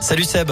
[0.00, 0.50] Salut Seb.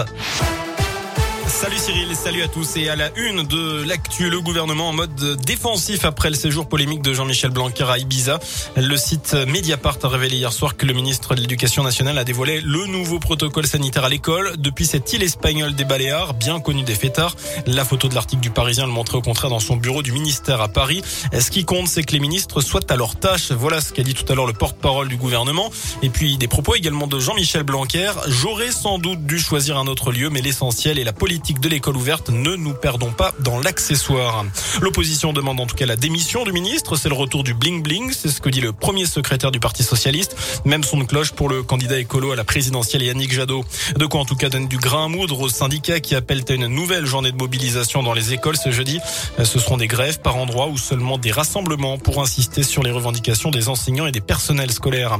[1.62, 5.14] Salut Cyril, salut à tous et à la une de l'actu, le gouvernement en mode
[5.46, 8.40] défensif après le séjour polémique de Jean-Michel Blanquer à Ibiza.
[8.76, 12.60] Le site Mediapart a révélé hier soir que le ministre de l'Éducation nationale a dévoilé
[12.62, 16.96] le nouveau protocole sanitaire à l'école depuis cette île espagnole des Baléares, bien connue des
[16.96, 17.36] fêtards.
[17.68, 20.60] La photo de l'article du Parisien le montrait au contraire dans son bureau du ministère
[20.62, 21.00] à Paris.
[21.32, 23.52] Ce qui compte, c'est que les ministres soient à leur tâche.
[23.52, 25.70] Voilà ce qu'a dit tout à l'heure le porte-parole du gouvernement.
[26.02, 28.10] Et puis des propos également de Jean-Michel Blanquer.
[28.26, 31.96] J'aurais sans doute dû choisir un autre lieu, mais l'essentiel est la politique de l'école
[31.96, 32.30] ouverte.
[32.30, 34.44] Ne nous perdons pas dans l'accessoire.
[34.80, 36.96] L'opposition demande en tout cas la démission du ministre.
[36.96, 38.12] C'est le retour du bling bling.
[38.12, 40.36] C'est ce que dit le premier secrétaire du Parti socialiste.
[40.64, 43.64] Même son de cloche pour le candidat écolo à la présidentielle Yannick Jadot.
[43.96, 46.52] De quoi en tout cas donner du grain à moudre aux syndicats qui appellent à
[46.52, 48.98] une nouvelle journée de mobilisation dans les écoles ce jeudi.
[49.42, 53.50] Ce seront des grèves par endroit ou seulement des rassemblements pour insister sur les revendications
[53.50, 55.18] des enseignants et des personnels scolaires.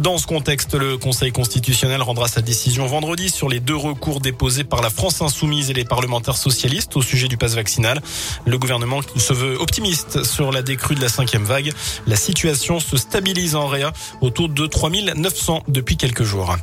[0.00, 4.64] Dans ce contexte, le Conseil constitutionnel rendra sa décision vendredi sur les deux recours déposés
[4.64, 8.00] par la France insoumise les parlementaires socialistes au sujet du pass vaccinal.
[8.46, 11.72] Le gouvernement se veut optimiste sur la décrue de la cinquième vague.
[12.06, 16.56] La situation se stabilise en réa autour de 3900 depuis quelques jours.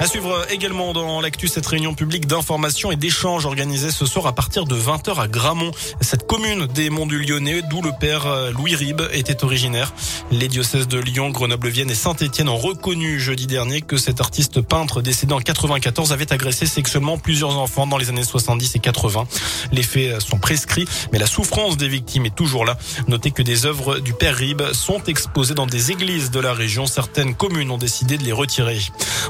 [0.00, 4.32] À suivre également dans l'actu cette réunion publique d'information et d'échange organisée ce soir à
[4.32, 8.50] partir de 20h à Gramont, cette commune des Monts du Lyonnais d'où le père euh,
[8.50, 9.94] Louis Ribes était originaire.
[10.32, 15.00] Les diocèses de Lyon, Grenoble-Vienne et Saint-Étienne ont reconnu jeudi dernier que cet artiste peintre
[15.00, 19.26] décédé en 94 avait agressé sexuellement plusieurs enfants dans les années 70 et 80.
[19.72, 22.76] Les faits sont prescrits, mais la souffrance des victimes est toujours là.
[23.06, 26.86] Notez que des œuvres du père Ribes sont exposées dans des églises de la région.
[26.86, 28.80] Certaines communes ont décidé de les retirer.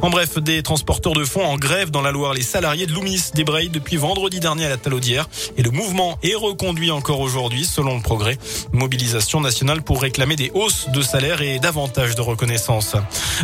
[0.00, 2.34] En bref, des transporteurs de fonds en grève dans la Loire.
[2.34, 6.34] Les salariés de Loomis débrayent depuis vendredi dernier à la Talaudière et le mouvement est
[6.34, 8.38] reconduit encore aujourd'hui selon le progrès.
[8.72, 12.96] Mobilisation nationale pour réclamer des hausses de salaire et davantage de reconnaissance.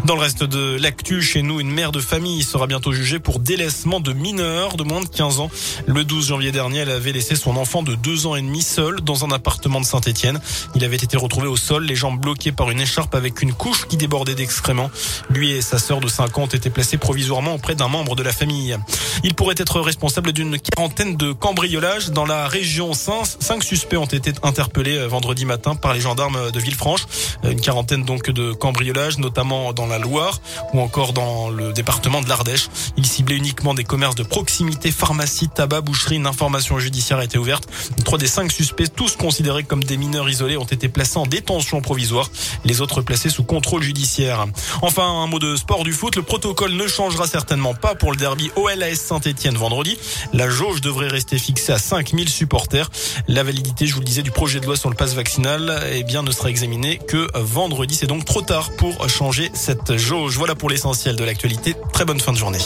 [0.04, 3.40] Dans le reste de l'actu, chez nous, une mère de famille sera bientôt jugée pour
[3.40, 5.50] délaissement de mineurs de moins de 15 ans.
[5.86, 9.00] Le 12 janvier dernier, elle avait laissé son enfant de 2 ans et demi seul
[9.00, 10.40] dans un appartement de Saint-Etienne.
[10.74, 13.86] Il avait été retrouvé au sol, les jambes bloquées par une écharpe avec une couche
[13.86, 14.90] qui débordait d'excréments.
[15.28, 18.22] Lui et sa sœur de 5 ans ont été placés provisoirement auprès d'un membre de
[18.22, 18.76] la famille.
[19.24, 22.92] Il pourrait être responsable d'une quarantaine de cambriolages dans la région.
[22.94, 27.06] Cinq suspects ont été interpellés euh, vendredi matin par les gendarmes de Villefranche.
[27.44, 30.40] Euh, une quarantaine donc de cambriolages, notamment dans la Loire
[30.72, 32.68] ou encore dans le département de l'Ardèche.
[32.96, 36.16] Ils ciblaient uniquement des commerces de proximité, pharmacie, tabac, boucherie.
[36.16, 37.68] Une information judiciaire a été ouverte.
[38.10, 41.80] Trois des cinq suspects, tous considérés comme des mineurs isolés, ont été placés en détention
[41.80, 42.28] provisoire.
[42.64, 44.46] Les autres placés sous contrôle judiciaire.
[44.82, 46.16] Enfin, un mot de sport du foot.
[46.16, 49.96] Le protocole ne changera certainement pas pour le derby OLAS Saint-Etienne vendredi.
[50.32, 52.90] La jauge devrait rester fixée à 5000 supporters.
[53.28, 56.02] La validité, je vous le disais, du projet de loi sur le pass vaccinal, eh
[56.02, 57.94] bien, ne sera examinée que vendredi.
[57.94, 60.36] C'est donc trop tard pour changer cette jauge.
[60.36, 61.76] Voilà pour l'essentiel de l'actualité.
[61.92, 62.58] Très bonne fin de journée.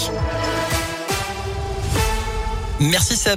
[2.81, 3.33] Merci Seb.